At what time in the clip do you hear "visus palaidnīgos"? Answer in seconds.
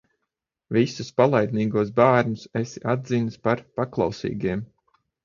0.77-1.91